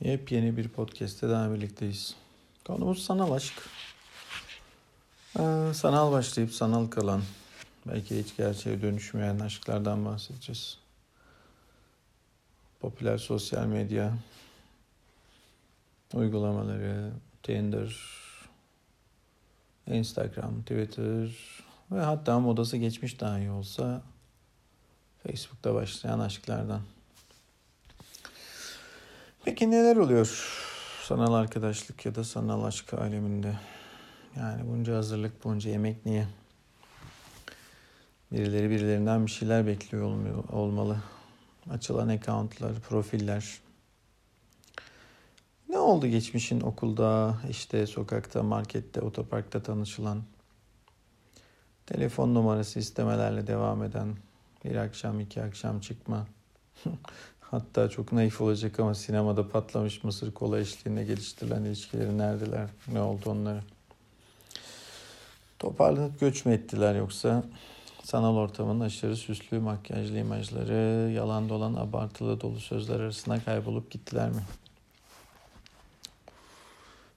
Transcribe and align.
Yepyeni 0.00 0.56
bir 0.56 0.68
podcast'te 0.68 1.28
daha 1.28 1.54
birlikteyiz. 1.54 2.14
Konumuz 2.66 3.02
sanal 3.02 3.32
aşk. 3.32 3.54
Ee, 5.38 5.70
sanal 5.74 6.12
başlayıp 6.12 6.52
sanal 6.52 6.86
kalan, 6.86 7.22
belki 7.86 8.18
hiç 8.18 8.36
gerçeğe 8.36 8.82
dönüşmeyen 8.82 9.38
aşklardan 9.38 10.04
bahsedeceğiz. 10.04 10.78
Popüler 12.80 13.18
sosyal 13.18 13.66
medya 13.66 14.12
uygulamaları, 16.14 17.10
Tinder, 17.42 17.96
Instagram, 19.86 20.60
Twitter 20.60 21.30
ve 21.92 22.00
hatta 22.00 22.38
modası 22.38 22.76
geçmiş 22.76 23.20
dahi 23.20 23.50
olsa 23.50 24.02
Facebook'ta 25.22 25.74
başlayan 25.74 26.20
aşklardan. 26.20 26.80
Peki 29.50 29.70
neler 29.70 29.96
oluyor 29.96 30.26
sanal 31.02 31.34
arkadaşlık 31.34 32.06
ya 32.06 32.14
da 32.14 32.24
sanal 32.24 32.64
aşk 32.64 32.94
aleminde? 32.94 33.58
Yani 34.36 34.70
bunca 34.70 34.96
hazırlık, 34.96 35.44
bunca 35.44 35.70
yemek 35.70 36.06
niye? 36.06 36.26
Birileri 38.32 38.70
birilerinden 38.70 39.26
bir 39.26 39.30
şeyler 39.30 39.66
bekliyor 39.66 40.04
olmalı. 40.52 41.02
Açılan 41.70 42.08
accountlar, 42.08 42.80
profiller. 42.80 43.60
Ne 45.68 45.78
oldu 45.78 46.06
geçmişin 46.06 46.60
okulda, 46.60 47.38
işte 47.50 47.86
sokakta, 47.86 48.42
markette, 48.42 49.00
otoparkta 49.00 49.62
tanışılan, 49.62 50.22
telefon 51.86 52.34
numarası 52.34 52.78
istemelerle 52.78 53.46
devam 53.46 53.82
eden, 53.82 54.16
bir 54.64 54.76
akşam 54.76 55.20
iki 55.20 55.42
akşam 55.42 55.80
çıkma, 55.80 56.26
Hatta 57.50 57.88
çok 57.88 58.12
naif 58.12 58.40
olacak 58.40 58.80
ama 58.80 58.94
sinemada 58.94 59.48
patlamış 59.48 60.04
mısır 60.04 60.32
kola 60.32 60.60
eşliğinde 60.60 61.04
geliştirilen 61.04 61.64
ilişkileri 61.64 62.18
neredeler? 62.18 62.68
Ne 62.92 63.00
oldu 63.00 63.30
onlara? 63.30 63.60
Toparlanıp 65.58 66.20
göç 66.20 66.44
mü 66.44 66.52
ettiler 66.52 66.94
yoksa 66.94 67.44
sanal 68.02 68.36
ortamın 68.36 68.80
aşırı 68.80 69.16
süslü 69.16 69.60
makyajlı 69.60 70.18
imajları, 70.18 71.10
yalan 71.10 71.48
dolan 71.48 71.74
abartılı 71.74 72.40
dolu 72.40 72.60
sözler 72.60 73.00
arasında 73.00 73.40
kaybolup 73.40 73.90
gittiler 73.90 74.28
mi? 74.28 74.42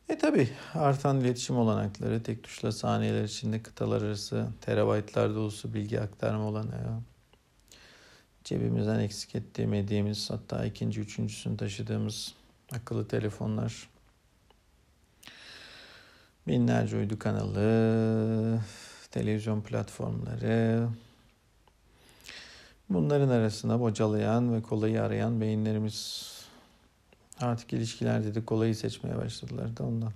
E 0.09 0.18
tabi 0.18 0.50
artan 0.73 1.20
iletişim 1.20 1.58
olanakları, 1.58 2.23
tek 2.23 2.44
tuşla 2.44 2.72
saniyeler 2.72 3.23
içinde 3.23 3.64
kıtalar 3.64 4.02
arası 4.02 4.47
terabaytlar 4.62 5.36
dolusu 5.36 5.73
bilgi 5.73 6.02
aktarma 6.02 6.47
olanağı, 6.47 7.02
cebimizden 8.44 8.99
eksik 8.99 9.36
ettiğimiz 9.36 10.30
hatta 10.30 10.66
ikinci 10.66 11.02
üçüncüsünü 11.02 11.58
taşıdığımız 11.58 12.33
akıllı 12.72 13.08
telefonlar 13.08 13.89
binlerce 16.47 16.97
uydu 16.97 17.19
kanalı 17.19 18.59
televizyon 19.11 19.61
platformları 19.61 20.88
bunların 22.89 23.30
arasına 23.30 23.80
bocalayan 23.80 24.53
ve 24.53 24.61
kolayı 24.61 25.02
arayan 25.02 25.41
beyinlerimiz 25.41 26.31
artık 27.39 27.73
ilişkilerde 27.73 28.35
de 28.35 28.45
kolayı 28.45 28.75
seçmeye 28.75 29.17
başladılar 29.17 29.78
da 29.78 29.83
ondan. 29.83 30.11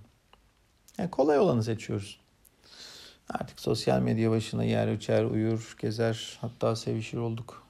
Yani 0.98 1.12
kolay 1.12 1.40
olanı 1.40 1.64
seçiyoruz. 1.64 2.20
Artık 3.30 3.60
sosyal 3.60 4.02
medya 4.02 4.32
başına 4.32 4.64
yer 4.64 4.88
uçar, 4.88 5.24
uyur, 5.24 5.76
gezer, 5.80 6.38
hatta 6.42 6.76
sevişir 6.76 7.18
olduk. 7.18 7.67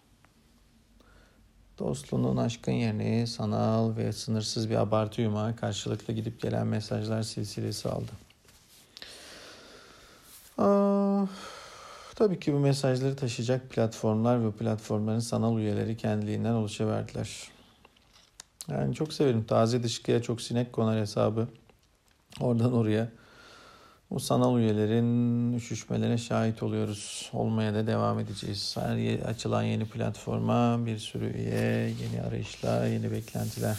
Dostluğunun 1.80 2.38
aşkın 2.38 2.72
yerini 2.72 3.28
sanal 3.28 3.96
ve 3.98 4.14
sınırsız 4.14 4.70
bir 4.70 4.76
abartı 4.76 5.22
yumağı 5.22 5.56
karşılıklı 5.56 6.14
gidip 6.14 6.42
gelen 6.42 6.68
mesajlar 6.68 7.24
silsilesi 7.24 7.90
aldı. 7.90 8.12
Aa, 10.58 11.26
tabii 12.16 12.40
ki 12.40 12.54
bu 12.54 12.60
mesajları 12.60 13.16
taşıyacak 13.16 13.70
platformlar 13.70 14.46
ve 14.46 14.52
platformların 14.52 15.20
sanal 15.20 15.60
üyeleri 15.60 15.98
kendiliğinden 15.98 16.54
oluşuverdiler. 16.54 17.52
Yani 18.68 18.96
çok 18.96 19.14
severim. 19.14 19.44
Taze 19.44 19.84
dışkıya 19.84 20.22
çok 20.22 20.42
sinek 20.42 20.74
konar 20.74 21.00
hesabı. 21.00 21.48
Oradan 22.40 22.74
oraya 22.74 23.10
bu 24.12 24.20
sanal 24.20 24.60
üyelerin 24.60 25.54
üşüşmelerine 25.54 26.18
şahit 26.18 26.64
oluyoruz. 26.64 27.30
Olmaya 27.34 27.74
da 27.74 27.88
devam 27.88 28.20
edeceğiz. 28.20 28.76
Her 28.80 29.20
açılan 29.20 29.64
yeni 29.64 29.86
platforma 29.86 30.86
bir 30.86 31.00
sürü 31.00 31.34
üye, 31.34 31.94
yeni 32.02 32.22
arayışlar, 32.28 32.88
yeni 32.88 33.12
beklentiler. 33.12 33.78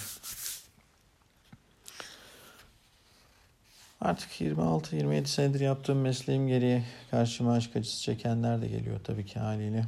Artık 4.01 4.41
26-27 4.41 5.27
senedir 5.27 5.61
yaptığım 5.61 6.01
mesleğim 6.01 6.49
geriye 6.49 6.85
karşıma 7.11 7.53
aşk 7.53 7.77
acısı 7.77 8.03
çekenler 8.03 8.63
de 8.63 8.69
geliyor 8.69 9.01
tabii 9.05 9.27
ki 9.27 9.39
haliyle. 9.39 9.85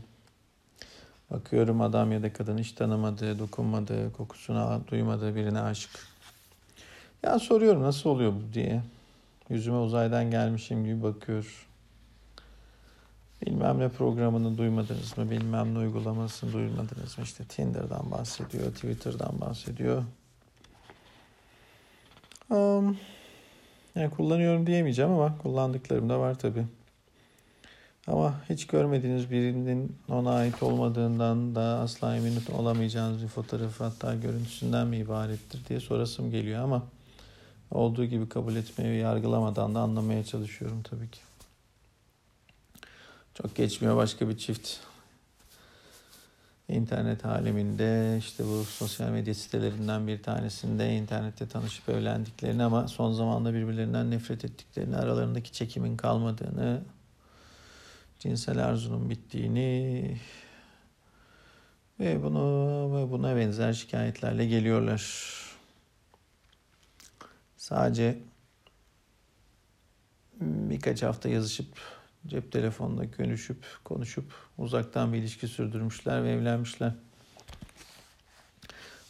Bakıyorum 1.31 1.81
adam 1.81 2.13
ya 2.13 2.23
da 2.23 2.33
kadın 2.33 2.59
hiç 2.59 2.73
tanımadığı, 2.73 3.39
dokunmadığı, 3.39 4.13
kokusunu 4.13 4.81
duymadığı 4.91 5.37
birine 5.37 5.61
aşık. 5.61 5.91
Ya 7.23 7.39
soruyorum 7.39 7.83
nasıl 7.83 8.11
oluyor 8.11 8.33
bu 8.33 8.55
diye. 8.55 8.83
Yüzüme 9.51 9.77
uzaydan 9.77 10.31
gelmişim 10.31 10.85
gibi 10.85 11.03
bakıyor. 11.03 11.67
Bilmem 13.47 13.79
ne 13.79 13.89
programını 13.89 14.59
duymadınız 14.59 15.19
mı? 15.19 15.31
Bilmem 15.31 15.75
ne 15.75 15.79
uygulamasını 15.79 16.53
duymadınız 16.53 17.19
mı? 17.19 17.25
İşte 17.25 17.45
Tinder'dan 17.45 18.11
bahsediyor, 18.11 18.73
Twitter'dan 18.75 19.41
bahsediyor. 19.41 20.05
Um, 22.51 22.99
yani 23.95 24.11
kullanıyorum 24.11 24.67
diyemeyeceğim 24.67 25.11
ama 25.11 25.39
kullandıklarım 25.39 26.09
da 26.09 26.21
var 26.21 26.39
tabii. 26.39 26.65
Ama 28.07 28.35
hiç 28.49 28.67
görmediğiniz 28.67 29.31
birinin 29.31 29.97
ona 30.09 30.35
ait 30.35 30.63
olmadığından 30.63 31.55
da 31.55 31.63
asla 31.63 32.17
emin 32.17 32.39
olamayacağınız 32.59 33.23
bir 33.23 33.29
fotoğrafı 33.29 33.85
hatta 33.85 34.15
görüntüsünden 34.15 34.87
mi 34.87 34.97
ibarettir 34.97 35.67
diye 35.69 35.81
sorasım 35.81 36.31
geliyor 36.31 36.65
ama 36.65 36.83
olduğu 37.71 38.05
gibi 38.05 38.29
kabul 38.29 38.57
etmeyi 38.57 39.01
yargılamadan 39.01 39.75
da 39.75 39.81
anlamaya 39.81 40.25
çalışıyorum 40.25 40.83
tabii 40.83 41.11
ki. 41.11 41.21
Çok 43.35 43.57
geçmiyor 43.57 43.97
başka 43.97 44.29
bir 44.29 44.39
çift 44.39 44.77
internet 46.69 47.25
aleminde 47.25 48.17
işte 48.19 48.45
bu 48.45 48.65
sosyal 48.65 49.11
medya 49.11 49.35
sitelerinden 49.35 50.07
bir 50.07 50.23
tanesinde 50.23 50.97
internette 50.97 51.49
tanışıp 51.49 51.89
evlendiklerini 51.89 52.63
ama 52.63 52.89
son 52.89 53.13
zamanda 53.13 53.55
birbirlerinden 53.55 54.11
nefret 54.11 54.45
ettiklerini, 54.45 54.97
aralarındaki 54.97 55.53
çekimin 55.53 55.97
kalmadığını, 55.97 56.81
cinsel 58.19 58.65
arzunun 58.65 59.11
bittiğini 59.11 60.19
ve 62.01 62.23
bunu 62.23 62.41
ve 62.97 63.11
buna 63.11 63.37
benzer 63.37 63.73
şikayetlerle 63.73 64.47
geliyorlar. 64.47 65.01
Sadece 67.61 68.19
birkaç 70.41 71.03
hafta 71.03 71.29
yazışıp 71.29 71.67
cep 72.27 72.53
telefonunda 72.53 73.05
görüşüp 73.05 73.65
konuşup 73.85 74.33
uzaktan 74.59 75.13
bir 75.13 75.19
ilişki 75.19 75.49
sürdürmüşler 75.49 76.25
ve 76.25 76.31
evlenmişler. 76.31 76.93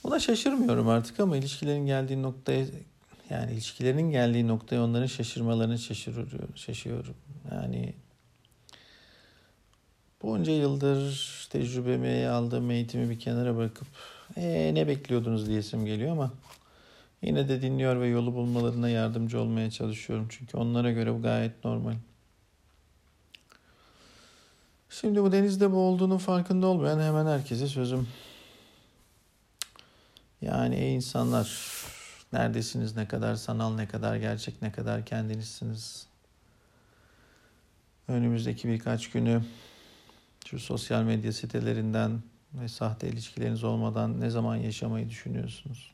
Buna 0.04 0.18
şaşırmıyorum 0.20 0.88
artık 0.88 1.20
ama 1.20 1.36
ilişkilerin 1.36 1.86
geldiği 1.86 2.22
noktaya 2.22 2.66
yani 3.30 3.52
ilişkilerin 3.52 4.10
geldiği 4.10 4.48
noktaya 4.48 4.84
onların 4.84 5.06
şaşırmalarını 5.06 5.78
şaşırıyorum. 5.78 6.56
şaşıyorum. 6.56 7.14
Yani 7.50 7.94
bunca 10.22 10.52
yıldır 10.52 11.48
tecrübemi 11.50 12.28
aldığım 12.28 12.70
eğitimi 12.70 13.10
bir 13.10 13.18
kenara 13.20 13.56
bırakıp 13.56 13.86
ee, 14.36 14.70
ne 14.74 14.88
bekliyordunuz 14.88 15.46
diyesim 15.46 15.86
geliyor 15.86 16.12
ama 16.12 16.32
Yine 17.22 17.48
de 17.48 17.62
dinliyor 17.62 18.00
ve 18.00 18.08
yolu 18.08 18.34
bulmalarına 18.34 18.88
yardımcı 18.88 19.40
olmaya 19.40 19.70
çalışıyorum. 19.70 20.26
Çünkü 20.30 20.56
onlara 20.56 20.92
göre 20.92 21.14
bu 21.14 21.22
gayet 21.22 21.64
normal. 21.64 21.94
Şimdi 24.90 25.22
bu 25.22 25.32
denizde 25.32 25.72
boğulduğunun 25.72 26.18
farkında 26.18 26.66
olmayan 26.66 27.00
hemen 27.00 27.26
herkese 27.26 27.66
sözüm. 27.66 28.08
Yani 30.40 30.74
ey 30.74 30.94
insanlar 30.94 31.74
neredesiniz 32.32 32.96
ne 32.96 33.08
kadar 33.08 33.34
sanal 33.34 33.74
ne 33.74 33.88
kadar 33.88 34.16
gerçek 34.16 34.62
ne 34.62 34.72
kadar 34.72 35.04
kendinizsiniz. 35.04 36.06
Önümüzdeki 38.08 38.68
birkaç 38.68 39.10
günü 39.10 39.42
şu 40.46 40.58
sosyal 40.58 41.02
medya 41.02 41.32
sitelerinden 41.32 42.22
ve 42.54 42.68
sahte 42.68 43.08
ilişkileriniz 43.08 43.64
olmadan 43.64 44.20
ne 44.20 44.30
zaman 44.30 44.56
yaşamayı 44.56 45.08
düşünüyorsunuz? 45.08 45.92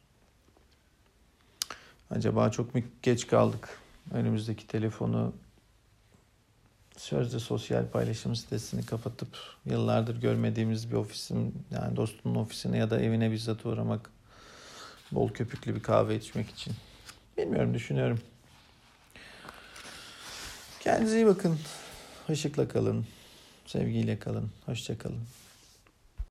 Acaba 2.11 2.51
çok 2.51 2.75
mu 2.75 2.83
geç 3.03 3.27
kaldık? 3.27 3.69
Önümüzdeki 4.13 4.67
telefonu 4.67 5.33
sözde 6.97 7.39
sosyal 7.39 7.89
paylaşım 7.89 8.37
sitesini 8.37 8.87
kapatıp 8.87 9.29
yıllardır 9.65 10.21
görmediğimiz 10.21 10.91
bir 10.91 10.97
ofisin 10.97 11.55
yani 11.71 11.97
dostunun 11.97 12.35
ofisine 12.35 12.79
ya 12.79 12.91
da 12.91 13.01
evine 13.01 13.33
bizzat 13.33 13.67
uğramak 13.67 14.11
Bol 15.13 15.29
köpüklü 15.29 15.75
bir 15.75 15.83
kahve 15.83 16.17
içmek 16.17 16.51
için. 16.51 16.75
Bilmiyorum 17.39 17.75
düşünüyorum. 17.75 18.21
Kendinize 20.81 21.17
iyi 21.17 21.27
bakın. 21.27 21.59
Işıkla 22.29 22.69
kalın. 22.69 23.07
Sevgiyle 23.67 24.19
kalın. 24.19 24.51
Hoşça 24.67 24.99
kalın. 24.99 25.21